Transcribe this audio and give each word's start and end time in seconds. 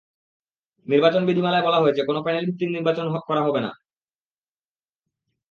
নির্বাচন 0.87 1.21
বিধিমালায় 1.25 1.65
বলা 1.67 1.81
হয়েছে, 1.83 2.01
কোনো 2.05 2.19
প্যানেল 2.25 2.43
ভিত্তিক 2.47 2.69
নির্বাচন 2.69 3.05
করা 3.29 3.41
যাবে 3.45 3.61
না। 3.65 3.71